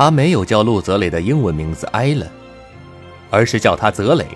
[0.00, 2.26] 他没有叫陆泽磊的英文名字艾伦，
[3.28, 4.26] 而是叫他泽磊，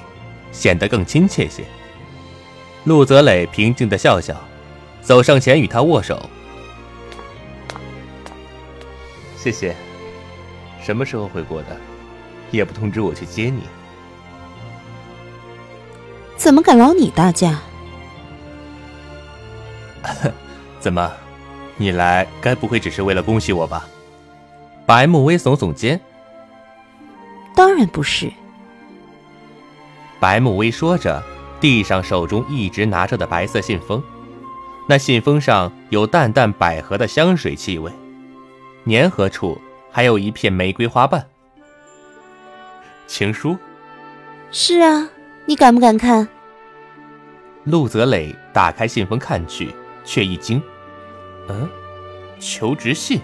[0.53, 1.65] 显得更亲切些。
[2.85, 4.37] 陆泽磊平静的笑笑，
[5.01, 6.29] 走上前与他握手。
[9.39, 9.75] 谢谢。
[10.83, 11.69] 什么时候回国的？
[12.51, 13.63] 也不通知我去接你。
[16.37, 17.59] 怎么敢劳你大驾？
[20.79, 21.11] 怎么，
[21.79, 23.89] 你来该不会只是为了恭喜我吧？
[24.87, 25.99] 白慕薇耸耸肩，
[27.55, 28.31] 当然不是。
[30.21, 31.23] 白慕薇说着，
[31.61, 34.03] 递上手中一直拿着的白色信封，
[34.87, 37.91] 那信封上有淡淡百合的香水气味，
[38.87, 39.59] 粘合处
[39.91, 41.27] 还有一片玫瑰花瓣。
[43.07, 43.57] 情书？
[44.51, 45.09] 是啊，
[45.47, 46.29] 你敢不敢看？
[47.65, 49.75] 陆泽磊打开信封看去，
[50.05, 50.63] 却一惊
[51.49, 51.67] ：“嗯，
[52.39, 53.19] 求职信。”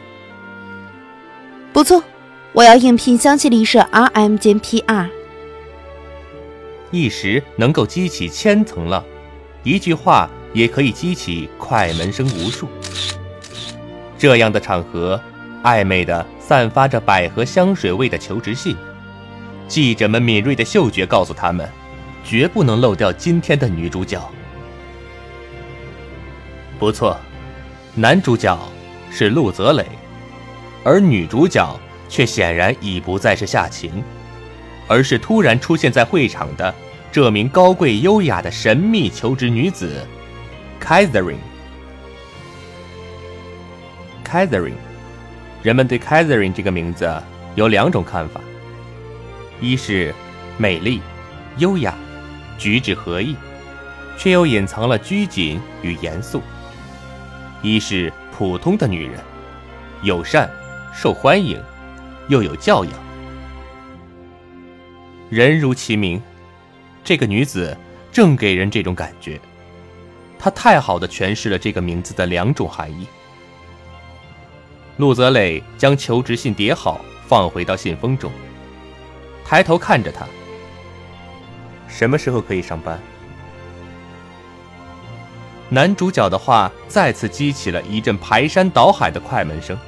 [1.80, 2.04] 不错，
[2.52, 5.08] 我要应聘香气丽舍 RM 兼 PR，
[6.90, 9.02] 一时能够激起千层浪，
[9.62, 12.68] 一句话也可以激起快门声无数。
[14.18, 15.18] 这样的场合，
[15.64, 18.76] 暧昧的散发着百合香水味的求职信，
[19.66, 21.66] 记者们敏锐的嗅觉告诉他们，
[22.22, 24.22] 绝不能漏掉今天的女主角。
[26.78, 27.16] 不错，
[27.94, 28.58] 男主角
[29.10, 29.86] 是陆泽磊。
[30.82, 34.02] 而女主角却显然已不再是夏晴，
[34.88, 36.74] 而是突然出现在会场的
[37.12, 40.06] 这名高贵优雅的神秘求职女子
[40.82, 41.36] ，Catherine。
[44.24, 44.74] Catherine，
[45.62, 47.12] 人们对 Catherine 这个名字
[47.56, 48.40] 有两种看法：
[49.60, 50.14] 一是
[50.56, 51.00] 美丽、
[51.58, 51.94] 优雅、
[52.56, 53.36] 举止合意，
[54.16, 56.40] 却又隐藏了拘谨与严肃；
[57.60, 59.20] 一是普通的女人，
[60.02, 60.48] 友善。
[60.92, 61.62] 受欢迎，
[62.28, 62.92] 又有教养，
[65.30, 66.20] 人如其名，
[67.04, 67.76] 这个女子
[68.12, 69.40] 正给人这种感觉。
[70.38, 73.06] 她太好的诠释了这个名字的两种含义。
[74.96, 78.30] 陆泽磊将求职信叠好，放回到信封中，
[79.44, 80.26] 抬头看着她。
[81.88, 82.98] 什么时候可以上班？
[85.68, 89.78] 男主角的话再次激起了一阵排山倒海的快门声。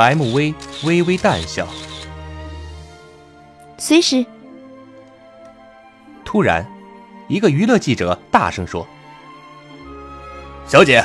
[0.00, 0.54] 白慕薇
[0.84, 1.68] 微微淡笑，
[3.76, 4.24] 随时。
[6.24, 6.66] 突然，
[7.28, 8.88] 一个娱乐记者大声说
[10.66, 11.04] ：“小姐，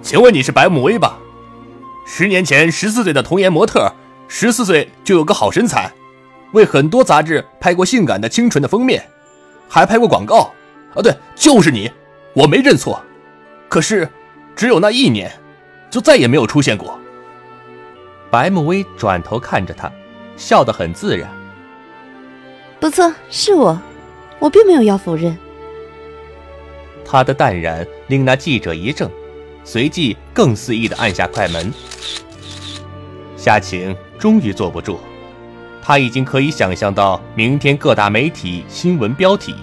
[0.00, 1.18] 请问你是白慕薇吧？
[2.06, 3.92] 十年前，十四岁的童颜模特，
[4.28, 5.92] 十四岁就有个好身材，
[6.52, 9.06] 为很多杂志拍过性感的、清纯的封面，
[9.68, 10.50] 还拍过广告。
[10.94, 11.92] 啊，对，就是你，
[12.32, 12.98] 我没认错。
[13.68, 14.08] 可是，
[14.56, 15.30] 只有那一年，
[15.90, 16.98] 就再也没有出现过。”
[18.32, 19.92] 白慕薇转头看着他，
[20.38, 21.28] 笑得很自然。
[22.80, 23.78] 不错，是我，
[24.38, 25.36] 我并没有要否认。
[27.04, 29.10] 他的淡然令那记者一怔，
[29.64, 31.70] 随即更肆意的按下快门。
[33.36, 34.96] 夏晴终于坐不住，
[35.82, 39.54] 他已经可以想象到明天各大媒体新闻标题：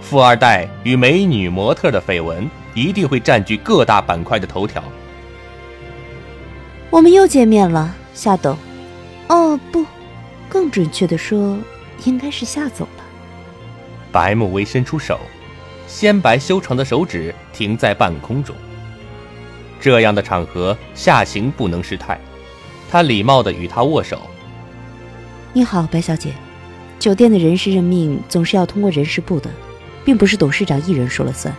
[0.00, 4.80] 富二代与美女模特的绯闻一定会占据各大板块的头条。
[6.90, 8.56] 我们又见面了，夏董。
[9.28, 9.84] 哦，不，
[10.48, 11.58] 更准确的说，
[12.04, 13.04] 应该是夏总了。
[14.10, 15.20] 白慕薇伸出手，
[15.86, 18.56] 纤白修长的手指停在半空中。
[19.78, 22.18] 这样的场合，夏行不能失态，
[22.90, 24.22] 他礼貌的与他握手。
[25.52, 26.32] 你好，白小姐。
[26.98, 29.50] 酒店的人事任命总是要通过人事部的，
[30.04, 31.54] 并不是董事长一人说了算。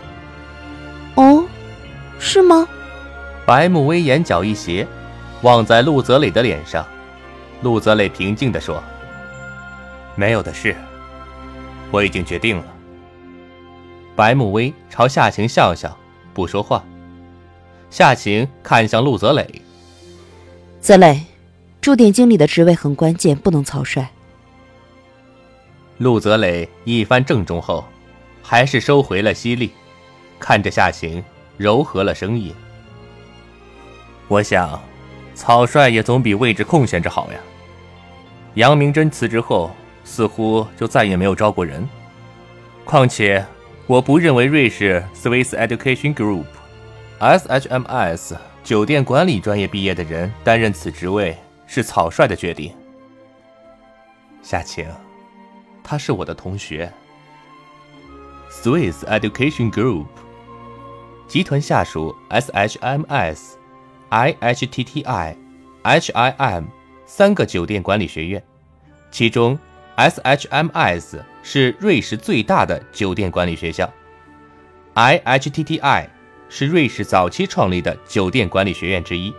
[1.14, 1.44] 哦，
[2.18, 2.68] 是吗？
[3.46, 4.86] 白慕薇眼角一斜。
[5.42, 6.86] 望在陆泽磊的脸上，
[7.62, 8.82] 陆泽磊平静地说
[10.14, 10.76] ：“没有的事，
[11.90, 12.64] 我已经决定了。”
[14.14, 15.96] 白慕薇朝夏晴笑笑，
[16.34, 16.84] 不说话。
[17.88, 19.62] 夏晴看向陆泽磊
[20.78, 21.22] ：“泽磊，
[21.80, 24.06] 驻店经理的职位很关键，不能草率。”
[25.96, 27.84] 陆泽磊一番郑重后，
[28.42, 29.70] 还是收回了犀利，
[30.38, 31.24] 看着夏晴，
[31.56, 32.54] 柔和了声音
[34.28, 34.78] ：“我想。”
[35.40, 37.38] 草率也总比位置空闲着好呀。
[38.56, 39.70] 杨明真辞职后，
[40.04, 41.88] 似乎就再也没有招过人。
[42.84, 43.42] 况且，
[43.86, 52.74] 我不认为瑞士 Swiss Education Group（SHMS） 酒店管理专业毕业的人担任此职位是草率的决定。
[54.42, 54.86] 夏晴，
[55.82, 56.92] 他是我的同学。
[58.50, 60.04] Swiss Education Group
[61.26, 63.58] 集团下属 SHMS。
[64.10, 65.36] IHTTI、
[65.84, 66.64] HIM
[67.06, 68.42] 三个酒店管理学院，
[69.10, 69.56] 其中
[69.96, 73.88] SHMS 是瑞士最大的酒店管理学校
[74.94, 76.08] ，IHTTI
[76.48, 79.32] 是瑞士早期创立的酒店管理学院之一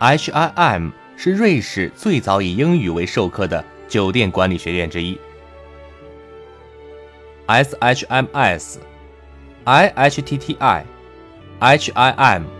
[0.00, 5.18] ，HIM 是瑞士最早以英语为授课的酒店管理学院之一。
[7.46, 8.76] SHMS、
[9.64, 10.84] IHTTI、
[11.60, 12.53] HIM。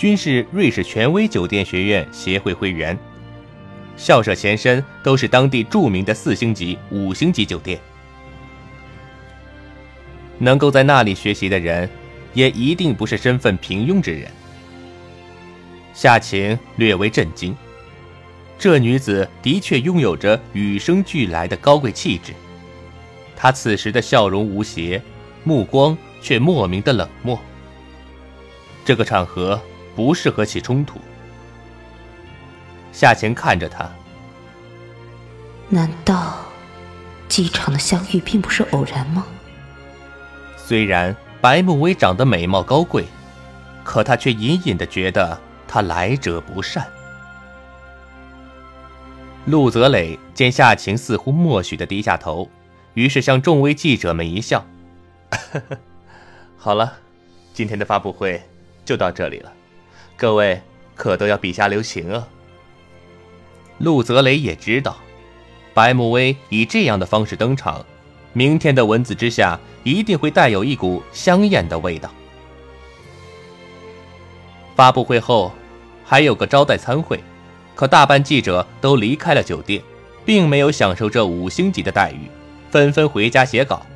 [0.00, 2.98] 均是瑞士权威酒店学院协会会员，
[3.98, 7.78] 校舍前身都是当地著名的四星级、五星级酒店。
[10.38, 11.86] 能够在那里学习的人，
[12.32, 14.26] 也一定不是身份平庸之人。
[15.92, 17.54] 夏晴略微震惊，
[18.58, 22.32] 这女子的确拥有着与生俱来的高贵气质。
[23.36, 25.02] 她此时的笑容无邪，
[25.44, 27.38] 目光却莫名的冷漠。
[28.82, 29.60] 这个场合。
[29.94, 31.00] 不适合起冲突。
[32.92, 33.88] 夏晴看着他，
[35.68, 36.38] 难道
[37.28, 39.26] 机场的相遇并不是偶然吗？
[40.56, 43.04] 虽然白慕薇长得美貌高贵，
[43.84, 46.86] 可他却隐隐的觉得他来者不善。
[49.46, 52.48] 陆泽磊见夏晴似乎默许的低下头，
[52.94, 54.64] 于是向众位记者们一笑
[56.58, 56.98] ：“好了，
[57.54, 58.42] 今天的发布会
[58.84, 59.52] 就到这里了。”
[60.20, 60.60] 各位
[60.94, 62.28] 可都要笔下留情啊！
[63.78, 64.98] 陆泽雷也知道，
[65.72, 67.86] 白慕薇以这样的方式登场，
[68.34, 72.12] 明天的文字之下一定会带有一股香艳的味道。
[74.76, 75.50] 发布会后
[76.04, 77.18] 还有个招待餐会，
[77.74, 79.82] 可大半记者都离开了酒店，
[80.26, 82.28] 并没有享受这五星级的待遇，
[82.70, 83.86] 纷纷回家写稿。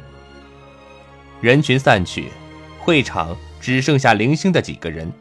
[1.42, 2.30] 人群散去，
[2.78, 5.12] 会场只剩下零星的几个人。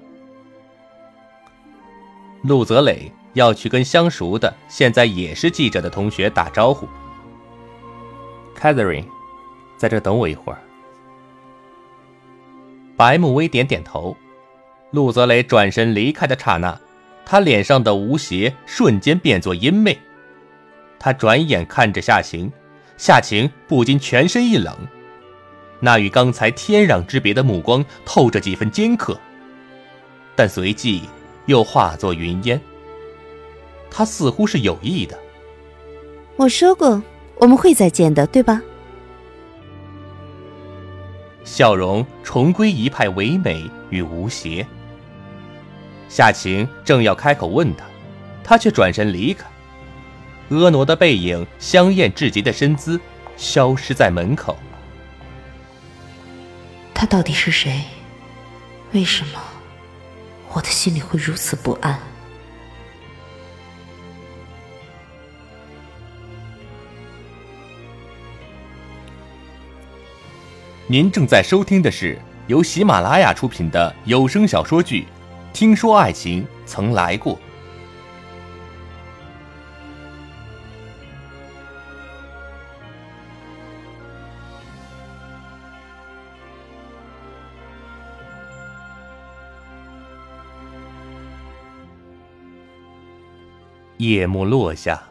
[2.44, 6.88] 陆泽磊要去跟相熟的、现在也是记者的同学打招呼。
[8.60, 9.06] Catherine，
[9.78, 10.60] 在这等我一会儿。
[12.98, 14.16] 白慕薇点点头。
[14.92, 16.78] 陆泽磊转身离开的刹那，
[17.26, 19.98] 他脸上的无邪瞬间变作阴魅。
[21.00, 22.52] 他转眼看着夏晴，
[22.98, 24.76] 夏晴不禁全身一冷，
[25.80, 29.18] 那与刚才天壤之别的目光透着几分尖刻，
[30.36, 31.04] 但随即。
[31.46, 32.60] 又化作云烟。
[33.90, 35.18] 他似乎是有意的。
[36.36, 37.02] 我说过
[37.36, 38.62] 我们会再见的，对吧？
[41.44, 44.66] 笑容重归一派唯美与无邪。
[46.10, 47.86] 夏晴正要开口问他，
[48.44, 49.46] 他却转身离开，
[50.50, 53.00] 婀娜的背影，香艳至极的身姿，
[53.36, 54.58] 消失在门口。
[56.94, 57.82] 他到底是谁？
[58.94, 59.40] 为什么？
[60.54, 62.00] 我的心里会如此不安。
[70.88, 75.06] 您正在收听的是由喜马拉雅出品的有声小说剧
[75.54, 77.40] 听说爱情曾来过。
[94.04, 95.02] 夜幕落下，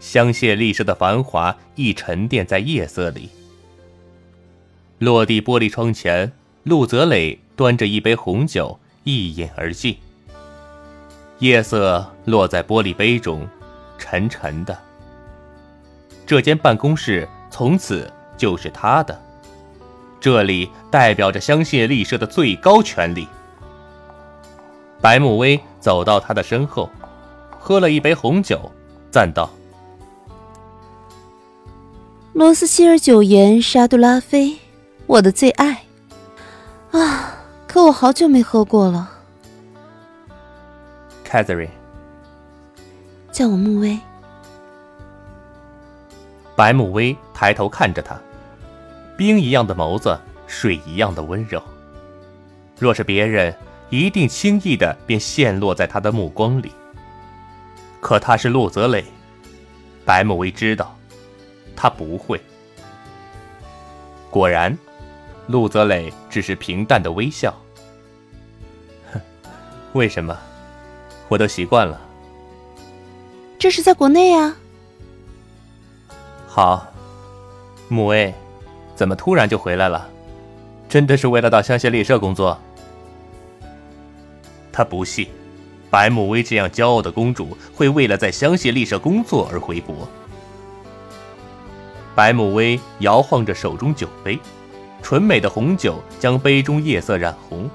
[0.00, 3.28] 香榭丽舍的繁华亦沉淀在夜色里。
[4.98, 6.32] 落地玻璃窗前，
[6.62, 9.94] 陆泽磊端着一杯红酒一饮而尽。
[11.40, 13.46] 夜色落在玻璃杯中，
[13.98, 14.76] 沉沉的。
[16.24, 19.20] 这间办公室从此就是他的，
[20.18, 23.28] 这里代表着香榭丽舍的最高权力。
[25.02, 26.90] 白慕薇走到他的身后，
[27.66, 28.70] 喝了一杯红酒，
[29.10, 29.50] 赞道
[32.32, 34.56] ：“罗斯希尔酒盐沙杜拉菲。”
[35.06, 35.82] 我的最爱，
[36.92, 37.38] 啊！
[37.66, 39.10] 可我好久没喝过了。
[41.28, 41.70] Catherine，
[43.32, 43.98] 叫我穆薇。
[46.54, 48.16] 白慕薇抬头看着他，
[49.18, 51.60] 冰一样的眸子，水一样的温柔。
[52.78, 53.52] 若是别人，
[53.90, 56.70] 一定轻易的便陷落在他的目光里。
[58.06, 59.04] 可他是陆泽磊，
[60.04, 60.96] 白慕薇知道，
[61.74, 62.40] 他不会。
[64.30, 64.78] 果然。
[65.48, 67.52] 陆泽磊只是平淡的微笑。
[69.12, 69.20] 哼，
[69.92, 70.38] 为什么？
[71.26, 72.00] 我都习惯了。
[73.58, 74.56] 这是在国内啊。
[76.46, 76.86] 好，
[77.88, 78.32] 母威，
[78.94, 80.08] 怎么突然就回来了？
[80.88, 82.56] 真的是为了到香榭丽舍工作？
[84.72, 85.28] 他不信，
[85.96, 90.06] 白慕薇这样骄傲的公主会为了在香榭丽舍工作而回国。
[92.14, 94.38] 白慕薇摇晃着手中酒杯。
[95.02, 97.66] 纯美的红酒将杯中夜色染红，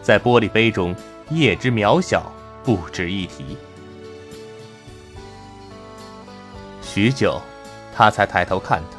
[0.00, 0.94] 在玻璃杯中，
[1.30, 2.30] 叶之渺小，
[2.62, 3.56] 不值一提。
[6.80, 7.42] 许久，
[7.96, 8.98] 他才抬头看他，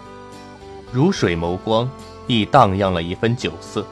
[0.92, 1.90] 如水眸光
[2.28, 3.88] 亦荡漾了一分酒色。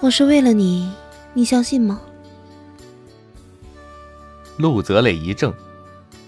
[0.00, 0.90] 我是为了你，
[1.34, 2.00] 你相信吗？
[4.56, 5.52] 陆泽磊一怔，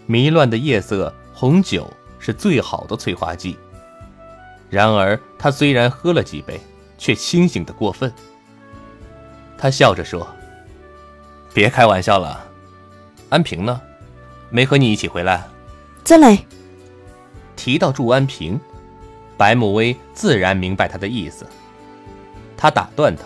[0.06, 3.56] 迷乱的夜色，红酒是最好的催化剂。
[4.68, 6.61] 然而，他虽然喝了几杯，
[6.99, 8.12] 却清醒的过分。
[9.56, 10.26] 他笑着说
[11.54, 12.45] ：“别开玩笑了，
[13.28, 13.80] 安平呢？
[14.50, 15.47] 没和你一起回来？”
[16.02, 16.38] 泽磊
[17.54, 18.61] 提到祝安平，
[19.37, 21.47] 白慕薇自然明白他的意思。
[22.56, 23.23] 他打断他，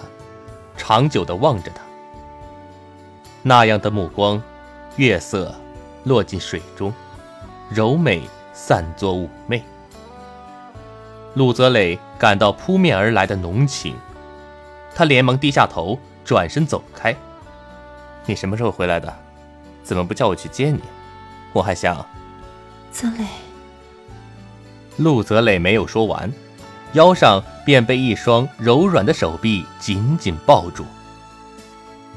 [0.77, 1.83] 长久的望着他，
[3.43, 4.43] 那样的目光，
[5.01, 5.55] 月色
[6.05, 6.93] 落进水中，
[7.71, 8.21] 柔美
[8.53, 9.63] 散作妩媚。
[11.33, 13.95] 陆泽磊感到扑面而来的浓情，
[14.95, 17.17] 他连忙低下头，转身走开。
[18.27, 19.11] 你什么时候回来的？
[19.83, 20.81] 怎么不叫我去接你？
[21.55, 22.05] 我还想……
[22.93, 23.25] 泽磊。
[24.99, 26.31] 陆泽磊没有说完，
[26.93, 30.85] 腰上便被一双柔软的手臂紧紧抱住。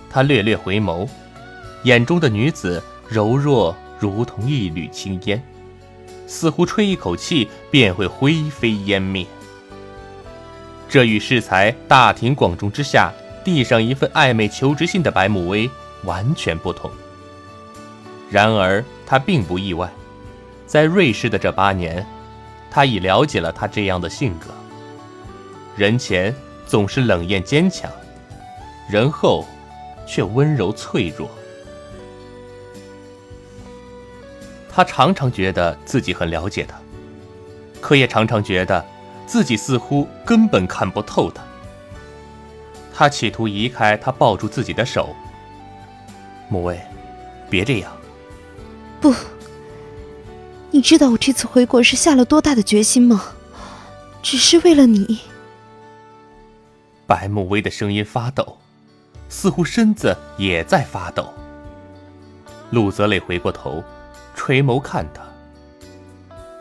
[0.10, 1.08] 他略略回眸，
[1.84, 5.42] 眼中的女子柔弱如同一缕青烟。
[6.26, 9.26] 似乎吹一口气便会灰飞烟灭。
[10.90, 13.12] 这与适才大庭广众之下
[13.44, 15.70] 递上一份暧昧求职信的白慕薇
[16.06, 16.90] 完全不同。
[18.32, 19.92] 然而他并不意外，
[20.66, 22.04] 在瑞士的这八年，
[22.72, 24.48] 他已了解了他这样的性格：
[25.76, 26.34] 人前
[26.66, 27.92] 总是冷艳坚强，
[28.90, 29.46] 人后
[30.08, 31.30] 却温柔脆弱。
[34.76, 36.76] 他常常觉得自己很了解他，
[37.80, 38.84] 可也常常觉得
[39.28, 41.44] 自己似乎根本看不透他。
[42.92, 45.16] 他企图移开他抱住自己的手。
[46.50, 46.82] 母卫，
[47.50, 47.92] 别这样。
[49.00, 49.14] 不，
[50.72, 53.34] 你知道我这次回国是下了多大的决心吗？
[54.24, 55.20] 只是为了你。
[57.06, 58.58] 白慕薇的声音发抖，
[59.30, 61.32] 似乎身子也在发抖。
[62.72, 63.84] 陆泽磊回过头。
[64.36, 65.24] 垂眸看他，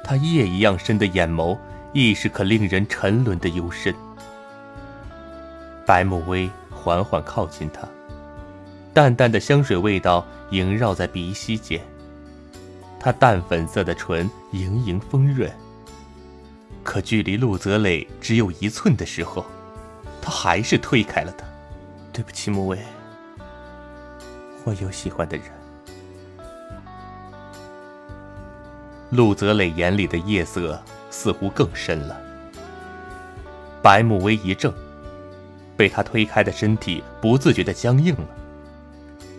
[0.05, 1.59] 他夜一样深的眼眸，
[1.93, 3.95] 亦是可令人沉沦的幽深。
[5.85, 7.89] 白慕薇缓缓靠近他，
[8.95, 11.81] 淡淡的香水味道萦绕在鼻息间。
[13.01, 15.51] 他淡粉色的唇盈盈丰润，
[16.85, 19.45] 可距离陆泽磊只有一寸的时候，
[20.21, 21.45] 他还是推开了他。
[22.13, 22.79] 对不起，慕薇，
[24.65, 25.47] 我有喜欢的人。
[29.13, 32.19] 陆泽磊眼里的夜色似乎更深了。
[33.83, 34.73] 白慕薇一怔，
[35.77, 38.27] 被他推开的身体不自觉地僵硬了。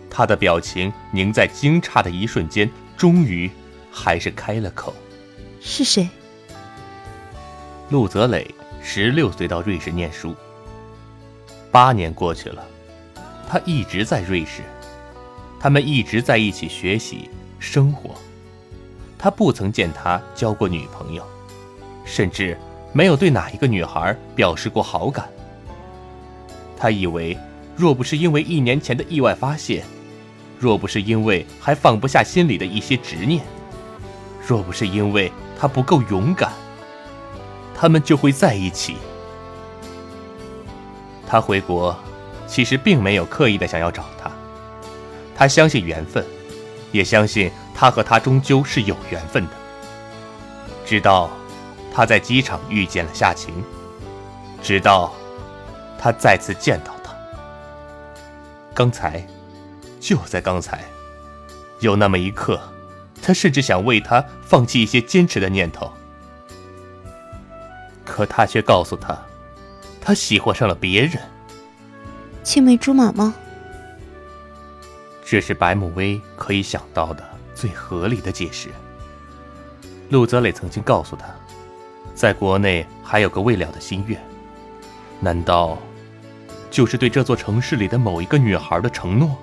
[0.08, 3.50] 他的表情凝在惊诧的一瞬间，终于
[3.90, 4.94] 还是开了口
[5.60, 6.08] ：“是谁？”
[7.90, 8.48] 陆泽磊
[8.80, 10.36] 十六岁到瑞士念书，
[11.72, 12.64] 八年过去了，
[13.48, 14.62] 他一直在瑞士，
[15.58, 17.28] 他们一直在一起学习
[17.58, 18.14] 生活。
[19.24, 21.24] 他不曾见他交过女朋友，
[22.04, 22.58] 甚至
[22.92, 25.26] 没有对哪一个女孩表示过好感。
[26.76, 27.34] 他以为，
[27.74, 29.82] 若不是因为一年前的意外发现。
[30.60, 33.42] 若不是因为还放不下心里的一些执念，
[34.46, 36.52] 若不是因为他不够勇敢，
[37.74, 38.96] 他们就会在一起。
[41.26, 41.96] 他回国，
[42.46, 44.30] 其实并没有刻意的想要找他。
[45.34, 46.22] 他相信缘分，
[46.92, 49.52] 也相信他和他终究是有缘分的。
[50.86, 51.30] 直到
[51.92, 53.52] 他在机场遇见了夏晴，
[54.62, 55.12] 直到
[55.98, 57.14] 他再次见到他。
[58.74, 59.26] 刚才。
[60.00, 60.84] 就在刚才，
[61.80, 62.60] 有那么一刻，
[63.22, 65.90] 他甚至想为他放弃一些坚持的念头。
[68.04, 69.18] 可他却告诉他，
[70.02, 71.12] 他喜欢上了别人。
[72.42, 73.34] 青梅竹马吗？
[75.24, 77.24] 这是白慕薇可以想到的
[77.54, 78.70] 最合理的解释。
[80.10, 81.26] 陆泽磊曾经告诉他，
[82.14, 84.20] 在国内还有个未了的心愿，
[85.20, 85.78] 难道
[86.70, 89.36] 就是对这座城市里的某一个女孩的承诺？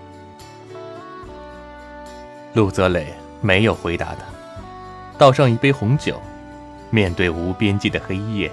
[2.53, 4.25] 陆泽磊没有回答他，
[5.17, 6.21] 倒上一杯红酒。
[6.93, 8.51] 面对无边际的黑夜，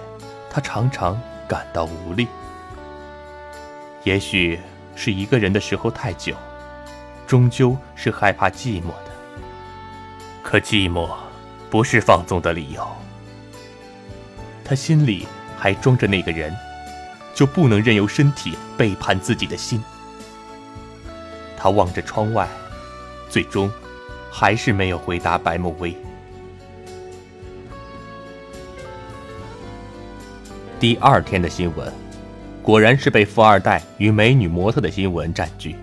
[0.48, 2.28] 他常常感到无力。
[4.04, 4.56] 也许
[4.94, 6.36] 是一个人的时候太久，
[7.26, 9.07] 终究是害怕寂寞的。
[10.42, 11.08] 可寂寞
[11.70, 12.86] 不是放纵的理由。
[14.64, 16.54] 他心里还装着那个人，
[17.34, 19.82] 就不能任由身体背叛自己的心。
[21.56, 22.48] 他望着窗外，
[23.28, 23.70] 最终。
[24.30, 25.96] 还是没有回答白慕薇。
[30.78, 31.92] 第二天的新闻，
[32.62, 35.74] 果然是被富二代与美女模特的新闻占据。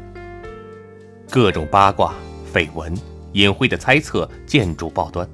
[1.29, 2.13] 各种八卦、
[2.53, 2.95] 绯闻、
[3.35, 5.27] 隐晦的猜测建筑报端。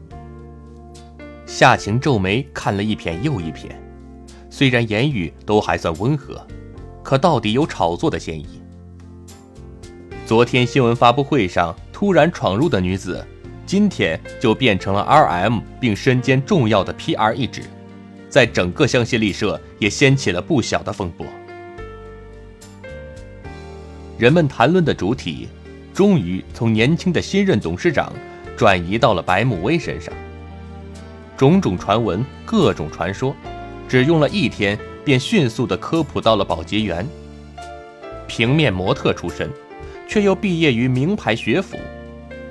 [1.45, 3.79] 夏晴皱眉看了一篇又一篇，
[4.49, 6.45] 虽然言语都还算温和，
[7.03, 8.61] 可到底有炒作的嫌疑。
[10.25, 11.75] 昨天新闻发布会上。
[12.01, 13.23] 突然闯入的女子，
[13.63, 17.61] 今天就变成了 RM，并身兼重要的 PR 一职，
[18.27, 21.27] 在整个香榭丽舍也掀起了不小的风波。
[24.17, 25.47] 人们谈论的主体，
[26.01, 28.11] 终于从年轻的新任董事长
[28.57, 30.11] 转移到了白慕薇身上。
[31.37, 33.35] 种种传闻，各种传说，
[33.87, 37.07] 只用了一天，便迅速地科普到了保洁员。
[38.27, 39.47] 平面模特出身。
[40.07, 41.77] 却又毕业于名牌学府，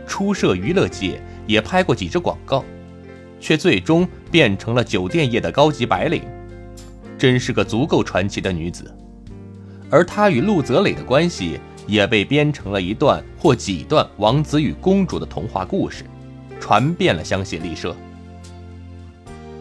[0.06, 2.64] 初涉娱乐界，也拍过几支广告，
[3.40, 6.22] 却最终变成了酒店业的高级白领，
[7.18, 8.96] 真是个足够传奇的女子。
[9.90, 11.58] 而她与陆泽磊的关系
[11.90, 16.04] 也被编成了一段或几段王子与公主的童话故事，
[16.60, 17.96] 传遍了香榭丽舍。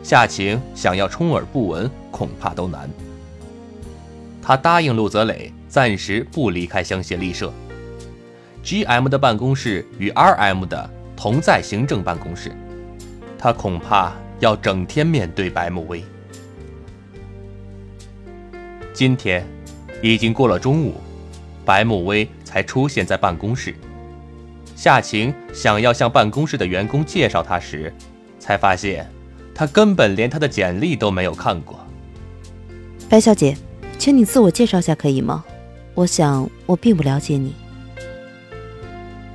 [0.04, 2.88] 夏晴想要充耳不闻，恐怕都难。
[4.44, 7.52] 她答应陆泽磊，暂时不离开香榭丽舍。
[8.62, 10.88] G.M 的办公室与 R.M 的
[11.18, 12.52] 同在行政办公室，
[13.39, 16.04] 他恐怕要整天面对白慕薇。
[18.94, 19.44] 今天
[20.04, 20.96] 已经过了中午，
[21.69, 23.75] 白慕薇才出现在办公室。
[24.75, 27.93] 夏晴想要向办公室的员工介绍他时，
[28.39, 29.08] 才发现
[29.53, 31.79] 他根本连他的简历都没有看过。
[33.08, 33.55] 白小姐，
[33.99, 35.45] 请你自我介绍下可以吗？
[35.93, 37.53] 我想我并不了解你。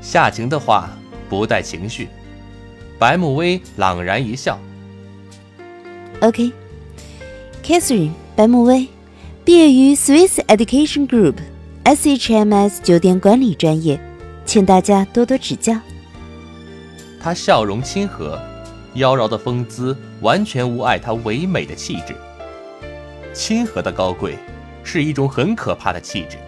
[0.00, 0.90] 夏晴的话
[1.28, 2.08] 不带情绪，
[2.98, 4.58] 白慕薇朗然一笑。
[6.20, 8.88] OK，Catherine，白慕薇，
[9.44, 11.06] 毕业于 Swiss Education
[11.84, 14.00] Group，SHMS 酒店管理专业，
[14.46, 15.78] 请大家多多指教。
[17.20, 18.40] 他笑容亲和，
[18.94, 22.16] 妖娆的风姿完全无碍他唯美的气质。
[23.34, 24.38] 亲和的高贵
[24.82, 26.38] 是一种很可怕的气质。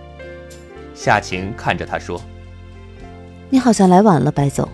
[0.94, 2.20] 夏晴看着他说。
[3.51, 4.66] 你好像来晚了，白总。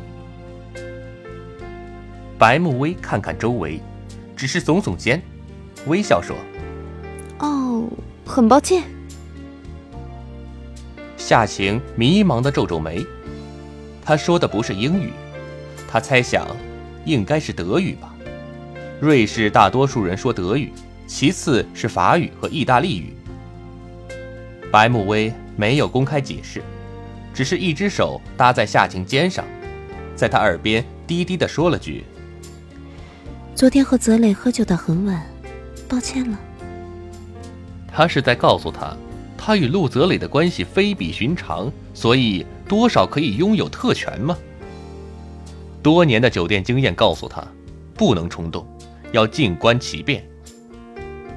[2.38, 3.80] 白慕薇看看周围，
[4.36, 5.20] 只是耸耸肩，
[5.86, 6.36] 微笑说
[7.38, 7.84] ：“哦，
[8.24, 8.84] 很抱歉。”
[11.24, 13.06] 夏晴迷茫的皱皱眉，
[14.04, 15.12] 他说的不是英语，
[15.88, 16.48] 他猜想
[17.04, 18.12] 应该是德语吧。
[19.00, 20.72] 瑞士大多数人说德语，
[21.06, 23.14] 其次是法语和意大利语。
[24.72, 26.60] 白慕薇没有公开解释，
[27.32, 29.44] 只是一只手搭在夏晴肩上，
[30.16, 32.02] 在他耳边低低的说了句
[33.54, 35.24] ：“昨天和泽磊喝酒到很晚，
[35.88, 36.36] 抱歉了。”
[37.94, 38.96] 他是在告诉他，
[39.44, 44.38] 他与陆泽磊的关系非比寻常，所以多少可以拥有特权吗？
[45.82, 47.44] 多年的酒店经验告诉他，
[47.92, 48.64] 不能冲动，
[49.10, 50.24] 要静观其变。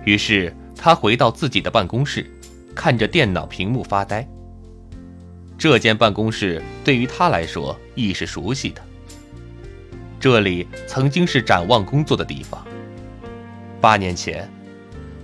[0.04, 2.30] 于是他回到自己的办公室，
[2.76, 4.28] 看着电脑屏幕发呆。
[5.58, 8.84] 这间办公室对于他来说亦是熟悉的，
[10.20, 12.64] 这里曾经是展望工作的地方。
[13.82, 14.48] 八年前，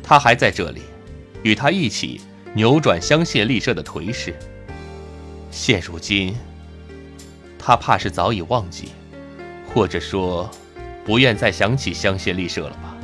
[0.02, 0.82] 他还在这里。
[1.44, 2.22] 与他一起
[2.53, 4.35] 扭转香榭丽舍的颓势。
[5.51, 6.35] 现如今，
[7.57, 8.89] 他怕是早已忘记，
[9.73, 10.49] 或者说，
[11.05, 12.97] 不愿再想起香榭丽舍了吧。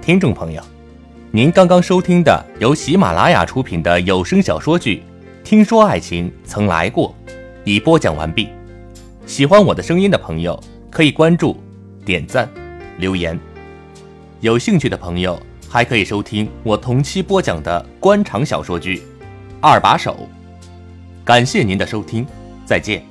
[0.00, 0.62] 听众朋友，
[1.32, 5.02] 您刚刚收听的由喜马拉雅出品的有声小说剧
[5.42, 7.12] 《听说爱情曾来过》，
[7.64, 8.48] 已播讲完毕。
[9.26, 10.62] 喜欢我的声音的朋友，
[10.94, 11.60] 可以关注、
[12.06, 12.48] 点赞、
[12.98, 13.36] 留言。
[14.40, 15.36] 有兴趣的朋友，
[15.68, 18.98] 还可以收听我同期播讲的官场小说剧
[19.60, 20.28] 《二把手》。
[21.24, 22.24] 感谢您的收听，
[22.64, 23.04] 再见。